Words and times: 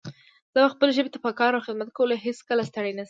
زه 0.53 0.57
به 0.63 0.71
خپلې 0.73 0.91
ژبې 0.97 1.09
ته 1.13 1.19
په 1.25 1.31
کار 1.39 1.51
او 1.53 1.65
خدمت 1.67 1.89
کولو 1.97 2.21
هيڅکله 2.25 2.63
ستړی 2.69 2.91
نه 2.93 2.97
شم 2.97 2.99